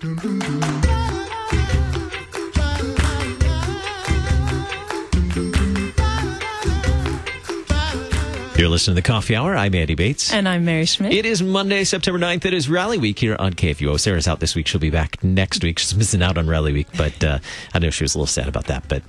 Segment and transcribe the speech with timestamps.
[0.00, 0.93] Dum dum dum.
[8.64, 9.54] You're listening to the Coffee Hour.
[9.54, 10.32] I'm Andy Bates.
[10.32, 11.12] And I'm Mary Schmidt.
[11.12, 12.46] It is Monday, September 9th.
[12.46, 14.00] It is Rally Week here on KFUO.
[14.00, 14.66] Sarah's out this week.
[14.66, 15.78] She'll be back next week.
[15.78, 17.40] She's missing out on Rally Week, but uh,
[17.74, 18.88] I know she was a little sad about that.
[18.88, 19.02] But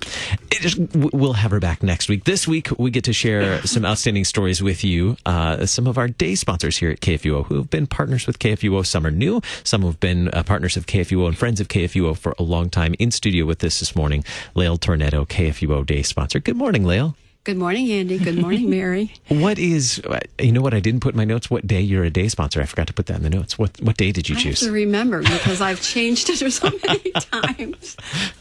[0.61, 2.25] is, we'll have her back next week.
[2.25, 5.15] This week, we get to share some outstanding stories with you.
[5.25, 8.85] Uh, some of our day sponsors here at KFUO who have been partners with KFUO.
[8.85, 9.41] Some are new.
[9.63, 12.93] Some have been uh, partners of KFUO and friends of KFUO for a long time.
[12.99, 16.41] In studio with us this morning, Lail Tornetto, KFUO day sponsor.
[16.41, 17.15] Good morning, Lail.
[17.45, 18.17] Good morning, Andy.
[18.17, 19.13] Good morning, Mary.
[19.27, 20.01] what is,
[20.41, 22.59] you know what, I didn't put in my notes what day you're a day sponsor.
[22.59, 23.55] I forgot to put that in the notes.
[23.59, 24.61] What what day did you I choose?
[24.61, 27.97] have to remember because I've changed it so many times.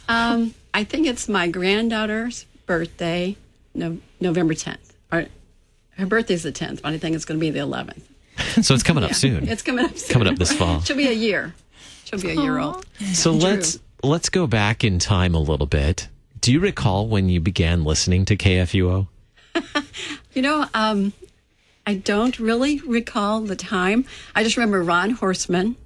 [0.08, 3.36] Um, I think it's my granddaughter's birthday,
[3.74, 4.92] no, November 10th.
[5.12, 5.26] Or,
[5.98, 8.02] her birthday's the 10th, but I think it's going to be the 11th.
[8.64, 9.48] so it's coming up Yeah, soon.
[9.48, 10.12] It's coming up soon.
[10.14, 10.80] Coming up this fall.
[10.80, 11.54] She'll be a year.
[12.04, 12.86] She'll be a year old.
[13.12, 16.08] So let's let's go back in time a little bit.
[16.44, 19.08] Do you recall when you began listening to KFUO?
[20.34, 21.14] You know, um,
[21.86, 24.04] I don't really recall the time.
[24.34, 25.76] I just remember Ron Horseman,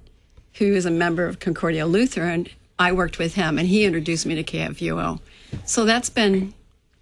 [0.55, 2.47] who is a member of Concordia Lutheran.
[2.77, 5.21] I worked with him, and he introduced me to KFUO.
[5.65, 6.53] So that's been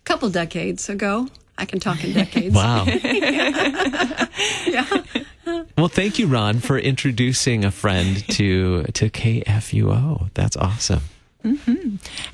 [0.02, 1.30] a couple decades ago.
[1.58, 2.53] I can talk in decades.
[2.55, 2.85] Wow.
[4.67, 5.03] Yeah.
[5.78, 10.30] well, thank you, Ron, for introducing a friend to to KFUO.
[10.35, 11.02] That's awesome.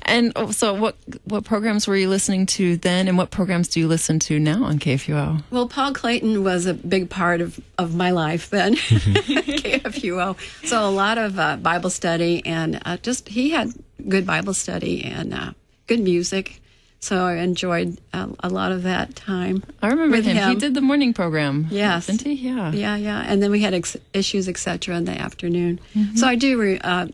[0.02, 3.80] And oh, so, what what programs were you listening to then, and what programs do
[3.80, 5.42] you listen to now on KFUO?
[5.50, 10.36] Well, Paul Clayton was a big part of, of my life then, KFUO.
[10.66, 13.72] So a lot of uh, Bible study and uh, just he had
[14.08, 15.52] good Bible study and uh,
[15.86, 16.60] good music.
[17.00, 19.62] So I enjoyed uh, a lot of that time.
[19.82, 20.48] I remember with him.
[20.48, 21.66] He did the morning program.
[21.70, 22.06] Yes.
[22.06, 22.32] didn't he?
[22.32, 22.72] Yeah.
[22.72, 23.22] Yeah, yeah.
[23.26, 25.80] And then we had ex- issues, etc., in the afternoon.
[25.94, 26.16] Mm-hmm.
[26.16, 26.58] So I do.
[26.58, 27.08] Re- uh,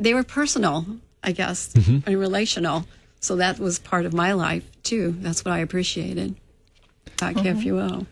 [0.00, 0.84] they were personal,
[1.24, 1.98] I guess, Mm-hmm.
[2.06, 2.84] and relational.
[3.20, 5.14] So that was part of my life too.
[5.18, 6.36] That's what I appreciated
[7.16, 8.06] about KFUO.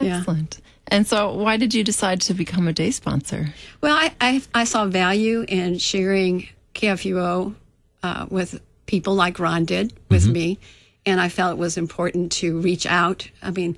[0.00, 0.18] Yeah.
[0.18, 0.60] Excellent.
[0.88, 3.54] And so, why did you decide to become a day sponsor?
[3.80, 7.54] Well, I, I, I saw value in sharing KFUO
[8.02, 10.58] uh, with people like Ron did with me,
[11.06, 13.28] and I felt it was important to reach out.
[13.42, 13.76] I mean,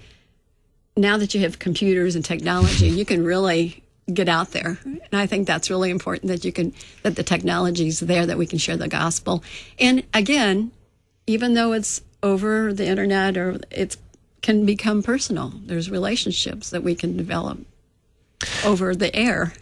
[0.97, 5.27] now that you have computers and technology, you can really get out there, and I
[5.27, 8.59] think that's really important that you can that the technology is there that we can
[8.59, 9.43] share the gospel.
[9.79, 10.73] And again,
[11.27, 13.97] even though it's over the internet or it
[14.43, 17.59] can become personal, there's relationships that we can develop
[18.65, 19.55] over the air.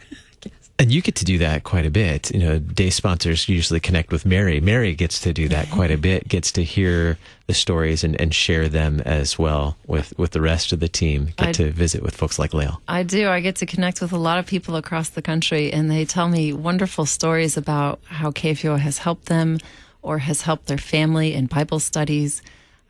[0.82, 2.34] And you get to do that quite a bit.
[2.34, 4.60] You know, day sponsors usually connect with Mary.
[4.60, 8.34] Mary gets to do that quite a bit, gets to hear the stories and, and
[8.34, 11.26] share them as well with, with the rest of the team.
[11.36, 12.82] Get I- to visit with folks like Lail.
[12.88, 13.28] I do.
[13.28, 16.28] I get to connect with a lot of people across the country, and they tell
[16.28, 19.58] me wonderful stories about how KFUO has helped them
[20.02, 22.42] or has helped their family in Bible studies.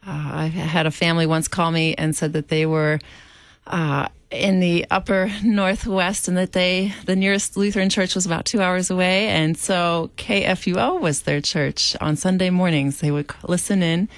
[0.07, 3.01] Uh, I had a family once call me and said that they were
[3.67, 8.63] uh, in the upper northwest and that they the nearest Lutheran church was about two
[8.63, 13.01] hours away, and so KFUO was their church on Sunday mornings.
[13.01, 14.09] They would listen in,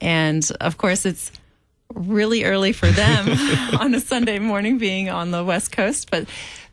[0.00, 1.32] and of course it's
[1.94, 3.28] really early for them
[3.80, 6.28] on a Sunday morning being on the West Coast, but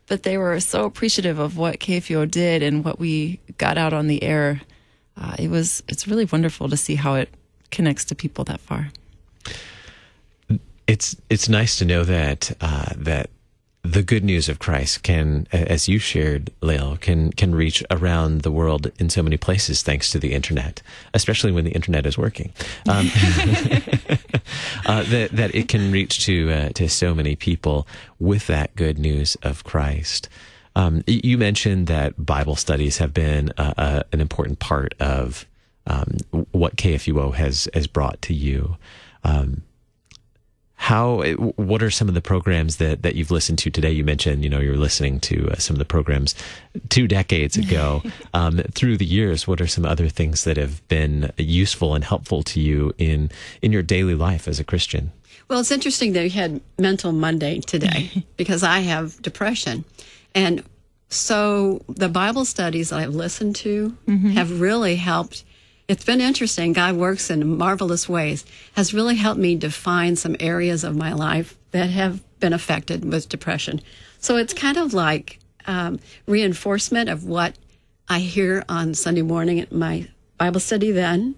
[0.06, 4.08] but they were so appreciative of what KFUO did and what we got out on
[4.08, 4.60] the air.
[5.16, 7.30] Uh, it was it's really wonderful to see how it
[7.70, 8.90] connects to people that far.
[10.86, 13.30] It's it's nice to know that uh, that
[13.84, 18.50] the good news of Christ can, as you shared, Lail, can can reach around the
[18.50, 20.82] world in so many places thanks to the internet,
[21.14, 22.52] especially when the internet is working.
[22.88, 23.10] Um,
[24.86, 27.86] uh, that that it can reach to uh, to so many people
[28.18, 30.28] with that good news of Christ.
[30.74, 35.44] Um, you mentioned that Bible studies have been uh, uh, an important part of
[35.86, 36.16] um,
[36.52, 38.76] what KFUO has has brought to you.
[39.24, 39.62] Um,
[40.82, 41.22] how
[41.54, 44.50] what are some of the programs that that you've listened to today you mentioned you
[44.50, 46.34] know you're listening to uh, some of the programs
[46.88, 48.02] two decades ago
[48.34, 52.42] um, through the years what are some other things that have been useful and helpful
[52.42, 53.30] to you in
[53.62, 55.12] in your daily life as a christian
[55.48, 59.84] Well, it's interesting that you had Mental Monday today because I have depression.
[60.34, 60.62] And
[61.10, 63.94] so the Bible studies that I've listened to
[64.32, 65.44] have really helped.
[65.88, 66.72] It's been interesting.
[66.72, 68.44] God works in marvelous ways,
[68.74, 73.28] has really helped me define some areas of my life that have been affected with
[73.28, 73.80] depression.
[74.18, 77.56] So it's kind of like um, reinforcement of what
[78.08, 80.08] I hear on Sunday morning at my
[80.38, 81.34] Bible study then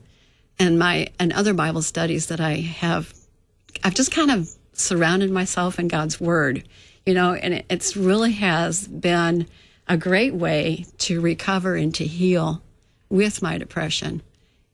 [0.58, 3.12] and my and other Bible studies that I have
[3.82, 6.66] I've just kind of surrounded myself in God's Word,
[7.04, 9.46] you know, and it, it's really has been
[9.88, 12.62] a great way to recover and to heal
[13.08, 14.22] with my depression.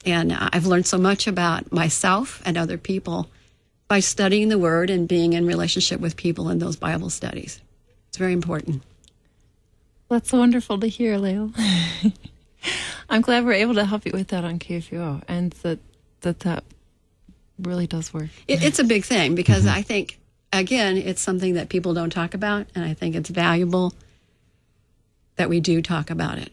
[0.04, 3.28] And I've learned so much about myself and other people
[3.88, 7.60] by studying the Word and being in relationship with people in those Bible studies.
[8.08, 8.82] It's very important.
[10.08, 11.52] That's wonderful to hear, Lail.
[13.10, 15.78] I'm glad we're able to help you with that on KFUO and that
[16.22, 16.64] that, that
[17.58, 18.28] really does work.
[18.46, 19.78] It, it's a big thing because mm-hmm.
[19.78, 20.18] I think,
[20.52, 23.94] again, it's something that people don't talk about, and I think it's valuable
[25.36, 26.52] that we do talk about it.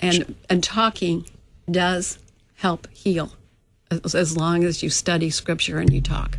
[0.00, 1.24] And, and talking
[1.70, 2.18] does
[2.58, 3.32] help heal
[3.90, 6.38] as, as long as you study scripture and you talk.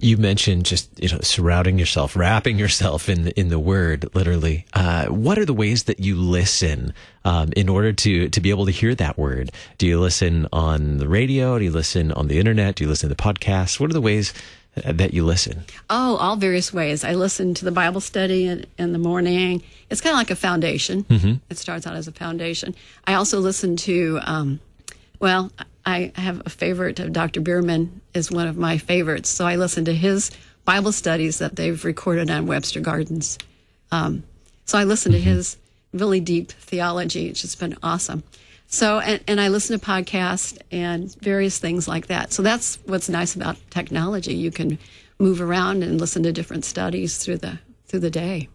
[0.00, 4.64] You mentioned just you know surrounding yourself, wrapping yourself in the, in the Word, literally.
[4.72, 6.94] Uh, what are the ways that you listen
[7.24, 9.50] um, in order to to be able to hear that Word?
[9.76, 11.58] Do you listen on the radio?
[11.58, 12.76] Do you listen on the internet?
[12.76, 13.80] Do you listen to the podcasts?
[13.80, 14.32] What are the ways
[14.84, 15.64] uh, that you listen?
[15.90, 17.02] Oh, all various ways.
[17.02, 19.64] I listen to the Bible study in, in the morning.
[19.90, 21.04] It's kind of like a foundation.
[21.04, 21.34] Mm-hmm.
[21.50, 22.76] It starts out as a foundation.
[23.04, 24.60] I also listen to, um,
[25.20, 25.50] well,
[25.84, 27.40] I have a favorite of Dr.
[27.40, 29.30] Bierman is one of my favorites.
[29.30, 30.30] So I listen to his
[30.64, 33.38] Bible studies that they've recorded on Webster Gardens.
[33.90, 34.24] Um,
[34.66, 35.56] so I listen to his
[35.94, 37.28] really deep theology.
[37.28, 38.22] It's just been awesome.
[38.66, 42.34] So, and, and I listen to podcasts and various things like that.
[42.34, 44.34] So that's what's nice about technology.
[44.34, 44.78] You can
[45.18, 48.48] move around and listen to different studies through the through the day.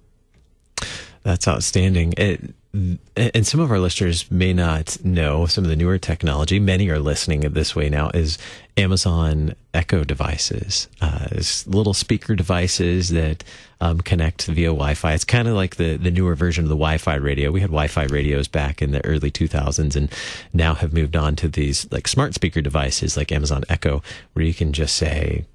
[1.24, 2.14] That's outstanding.
[2.18, 6.60] It, and some of our listeners may not know some of the newer technology.
[6.60, 8.10] Many are listening this way now.
[8.10, 8.40] Is
[8.78, 11.28] Amazon Echo devices, uh,
[11.68, 13.44] little speaker devices that
[13.80, 15.14] um, connect via Wi-Fi.
[15.14, 17.52] It's kind of like the the newer version of the Wi-Fi radio.
[17.52, 20.12] We had Wi-Fi radios back in the early 2000s, and
[20.52, 24.02] now have moved on to these like smart speaker devices like Amazon Echo,
[24.34, 25.46] where you can just say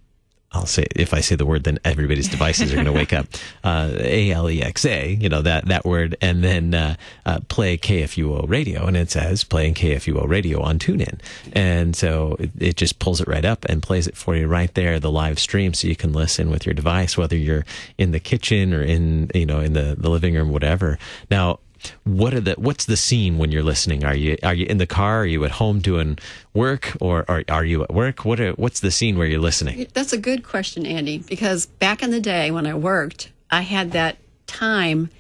[0.52, 3.26] I'll say if I say the word, then everybody's devices are going to wake up.
[3.64, 6.94] Uh, A L E X A, you know that that word, and then uh,
[7.26, 11.18] uh, play KFUO radio, and it says playing KFUO radio on TuneIn,
[11.52, 14.72] and so it, it, just pulls it right up and plays it for you right
[14.74, 17.66] there, the live stream, so you can listen with your device, whether you're
[17.98, 20.98] in the kitchen or in you know in the the living room, whatever.
[21.30, 21.58] Now
[22.04, 24.04] what are the what's the scene when you're listening?
[24.04, 25.22] Are you are you in the car?
[25.22, 26.18] Are you at home doing
[26.54, 26.96] work?
[27.00, 28.24] Or are, are you at work?
[28.24, 29.86] What are, what's the scene where you're listening?
[29.94, 33.92] That's a good question andy because back in the day when i worked i had
[33.92, 34.16] that
[34.46, 35.10] time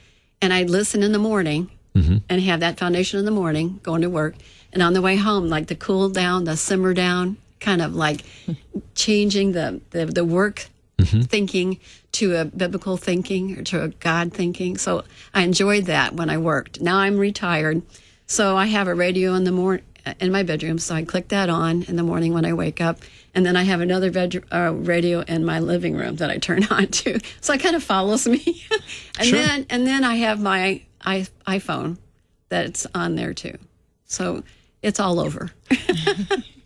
[0.40, 2.16] and i'd listen in the morning mm-hmm.
[2.28, 4.34] and have that foundation in the morning going to work.
[4.72, 8.24] And on the way home like the cool down the simmer down kind of like
[8.94, 10.66] changing the the, the work
[10.98, 11.22] mm-hmm.
[11.22, 11.80] thinking
[12.12, 14.76] to a biblical thinking or to a God thinking.
[14.76, 16.80] So I enjoyed that when I worked.
[16.80, 17.82] Now I'm retired,
[18.26, 19.84] so I have a radio in the morning
[20.20, 20.78] in my bedroom.
[20.78, 23.00] So I click that on in the morning when I wake up,
[23.34, 24.10] and then I have another
[24.52, 27.20] uh, radio in my living room that I turn on to.
[27.40, 28.64] So it kind of follows me.
[29.18, 29.38] and sure.
[29.38, 31.98] then and then I have my I- iPhone
[32.48, 33.58] that's on there too.
[34.06, 34.42] So
[34.82, 35.50] it's all over.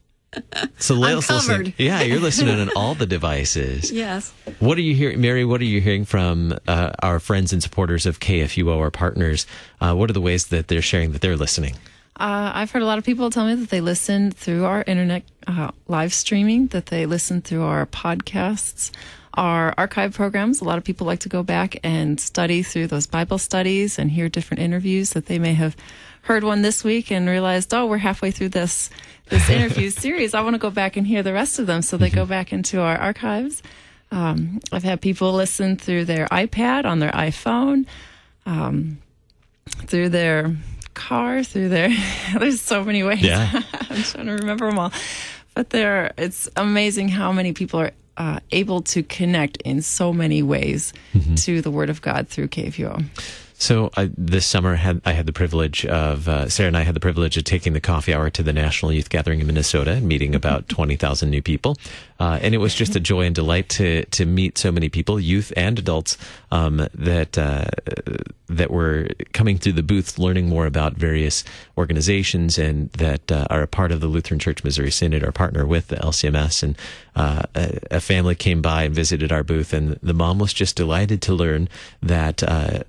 [0.79, 1.75] So Lail's listening.
[1.79, 3.93] Yeah, you're listening on all the devices.
[3.93, 4.33] Yes.
[4.59, 5.45] What are you hearing, Mary?
[5.45, 9.47] What are you hearing from uh, our friends and supporters of KFUO, our partners?
[9.81, 11.75] Uh, what are the ways that they're sharing that they're listening?
[12.17, 15.25] Uh, I've heard a lot of people tell me that they listen through our internet
[15.47, 18.91] uh, live streaming, that they listen through our podcasts,
[19.35, 20.61] our archive programs.
[20.61, 24.11] A lot of people like to go back and study through those Bible studies and
[24.11, 25.75] hear different interviews that they may have
[26.23, 28.91] heard one this week and realized, oh, we're halfway through this
[29.29, 30.35] this interview series.
[30.35, 31.83] I want to go back and hear the rest of them.
[31.83, 33.63] So they go back into our archives.
[34.11, 37.87] Um, I've had people listen through their iPad, on their iPhone,
[38.45, 38.99] um,
[39.67, 40.55] through their
[40.95, 41.89] car, through their.
[42.39, 43.23] there's so many ways.
[43.23, 43.51] Yeah.
[43.91, 44.93] I'm trying to remember them all.
[45.55, 50.43] But there, it's amazing how many people are uh, able to connect in so many
[50.43, 51.35] ways mm-hmm.
[51.35, 53.05] to the Word of God through KFUO.
[53.63, 56.97] So I, this summer, had I had the privilege of uh, Sarah and I had
[56.97, 60.09] the privilege of taking the coffee hour to the National Youth Gathering in Minnesota and
[60.09, 61.77] meeting about twenty thousand new people,
[62.19, 65.21] uh, and it was just a joy and delight to to meet so many people,
[65.21, 66.19] youth and adults,
[66.51, 67.67] um, that uh,
[68.49, 71.45] that were coming through the booth, learning more about various
[71.79, 75.65] organizations and that uh, are a part of the Lutheran Church Missouri Synod, our partner
[75.65, 76.77] with the LCMS, and
[77.15, 80.77] uh, a, a, family came by and visited our booth, and the mom was just
[80.77, 81.69] delighted to learn
[82.03, 82.81] that uh,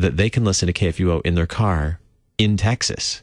[0.00, 2.00] that they can listen to KFUO in their car
[2.38, 3.22] in Texas.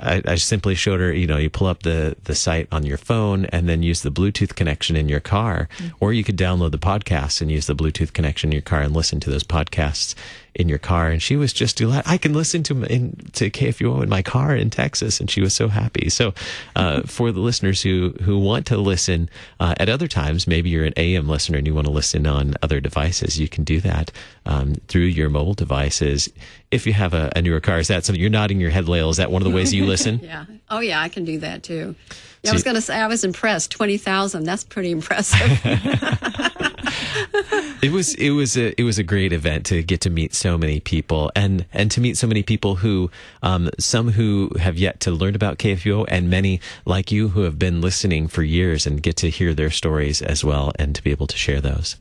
[0.00, 2.96] I, I, simply showed her, you know, you pull up the, the site on your
[2.96, 5.94] phone and then use the Bluetooth connection in your car, mm-hmm.
[6.00, 8.94] or you could download the podcast and use the Bluetooth connection in your car and
[8.94, 10.14] listen to those podcasts
[10.54, 12.10] in your car, and she was just delighted.
[12.10, 15.54] I can listen to in, to KFUO in my car in Texas, and she was
[15.54, 16.10] so happy.
[16.10, 16.34] So,
[16.74, 20.84] uh, for the listeners who who want to listen uh, at other times, maybe you're
[20.84, 24.10] an AM listener and you want to listen on other devices, you can do that
[24.44, 26.28] um, through your mobile devices.
[26.70, 29.10] If you have a, a newer car, is that something you're nodding your head, Lail?
[29.10, 30.18] Is that one of the ways you listen?
[30.22, 30.44] yeah.
[30.70, 31.94] Oh, yeah, I can do that too.
[32.42, 33.70] Yeah, I was going to say I was impressed.
[33.70, 34.44] Twenty thousand.
[34.44, 35.60] That's pretty impressive.
[37.82, 40.56] it was it was a it was a great event to get to meet so
[40.56, 43.10] many people and and to meet so many people who
[43.42, 47.58] um, some who have yet to learn about KFUO and many like you who have
[47.58, 51.10] been listening for years and get to hear their stories as well and to be
[51.10, 51.96] able to share those.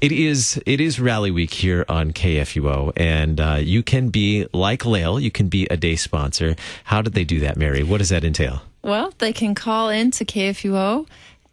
[0.00, 4.84] It is it is Rally Week here on KFUO and uh, you can be like
[4.84, 6.56] Lail, you can be a day sponsor.
[6.84, 7.82] How did they do that, Mary?
[7.82, 8.62] What does that entail?
[8.82, 11.06] Well, they can call in to KFUO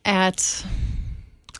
[0.05, 0.65] at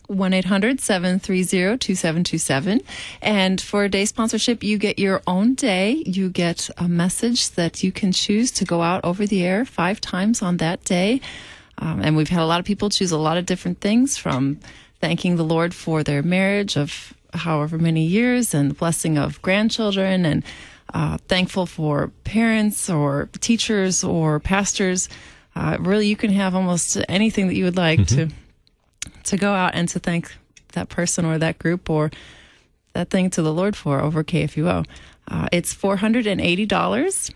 [0.07, 2.81] 1 800 730 2727.
[3.21, 6.03] And for a day sponsorship, you get your own day.
[6.05, 10.01] You get a message that you can choose to go out over the air five
[10.01, 11.21] times on that day.
[11.77, 14.59] Um, and we've had a lot of people choose a lot of different things from
[14.99, 20.25] thanking the Lord for their marriage of however many years and the blessing of grandchildren
[20.25, 20.43] and
[20.93, 25.09] uh, thankful for parents or teachers or pastors.
[25.55, 28.29] Uh, really, you can have almost anything that you would like mm-hmm.
[28.29, 28.35] to
[29.23, 30.33] to go out and to thank
[30.73, 32.11] that person or that group or
[32.93, 34.85] that thing to the Lord for over KFUO.
[35.27, 37.33] Uh, it's $480.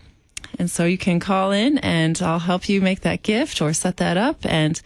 [0.58, 3.98] And so you can call in and I'll help you make that gift or set
[3.98, 4.44] that up.
[4.44, 4.80] And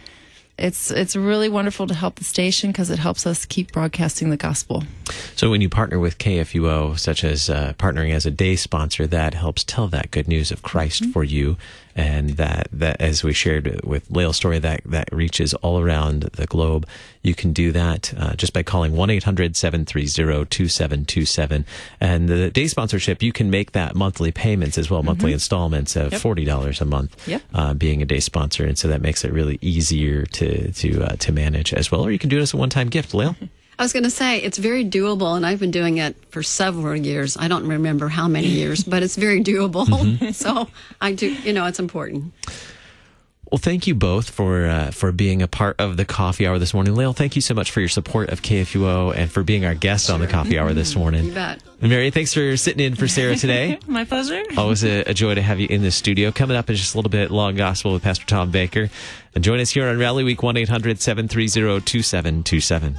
[0.59, 4.37] it's it's really wonderful to help the station because it helps us keep broadcasting the
[4.37, 4.85] gospel.
[5.35, 9.35] So when you partner with KFUO, such as uh, partnering as a day sponsor, that
[9.35, 11.13] helps tell that good news of Christ mm-hmm.
[11.13, 11.59] for you,
[11.95, 16.47] and that that as we shared with Lail's story, that that reaches all around the
[16.47, 16.87] globe.
[17.27, 21.65] You can do that uh, just by calling 1-800-730-2727.
[22.01, 25.09] And the day sponsorship, you can make that monthly payments as well, mm-hmm.
[25.09, 26.21] monthly installments of yep.
[26.21, 27.43] $40 a month, yep.
[27.53, 28.65] uh, being a day sponsor.
[28.65, 32.03] And so that makes it really easier to, to, uh, to manage as well.
[32.03, 33.35] Or you can do it as a one-time gift, Lail.
[33.79, 36.97] I was going to say it's very doable, and I've been doing it for several
[36.97, 37.37] years.
[37.37, 39.85] I don't remember how many years, but it's very doable.
[39.87, 40.31] Mm-hmm.
[40.31, 40.69] so
[41.01, 42.33] I do, you know, it's important.
[43.51, 46.75] Well, thank you both for uh, for being a part of the coffee hour this
[46.75, 46.95] morning.
[46.95, 50.07] Lail, thank you so much for your support of KFUO and for being our guest
[50.07, 50.15] sure.
[50.15, 51.27] on the coffee hour this morning.
[51.27, 51.63] You bet.
[51.81, 53.79] And Mary, thanks for sitting in for Sarah today.
[53.87, 54.43] My pleasure.
[54.57, 56.33] Always a, a, joy to have you in the studio.
[56.33, 58.91] Coming up in just a little bit, Long Gospel with Pastor Tom Baker.
[59.35, 62.99] And join us here on Rally Week, 1 800 730 2727.